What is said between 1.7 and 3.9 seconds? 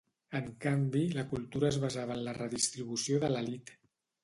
basava en la redistribució de l'elit.